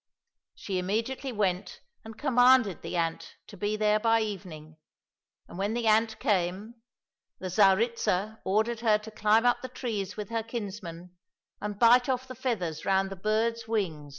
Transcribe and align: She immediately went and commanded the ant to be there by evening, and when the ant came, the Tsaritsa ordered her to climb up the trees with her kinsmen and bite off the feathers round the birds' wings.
She 0.55 0.79
immediately 0.79 1.31
went 1.31 1.79
and 2.03 2.17
commanded 2.17 2.81
the 2.81 2.95
ant 2.97 3.35
to 3.45 3.55
be 3.55 3.77
there 3.77 3.99
by 3.99 4.21
evening, 4.21 4.77
and 5.47 5.59
when 5.59 5.75
the 5.75 5.85
ant 5.85 6.17
came, 6.17 6.73
the 7.37 7.51
Tsaritsa 7.51 8.39
ordered 8.43 8.79
her 8.79 8.97
to 8.97 9.11
climb 9.11 9.45
up 9.45 9.61
the 9.61 9.69
trees 9.69 10.17
with 10.17 10.29
her 10.31 10.41
kinsmen 10.41 11.15
and 11.61 11.77
bite 11.77 12.09
off 12.09 12.27
the 12.27 12.33
feathers 12.33 12.83
round 12.83 13.11
the 13.11 13.15
birds' 13.15 13.67
wings. 13.67 14.09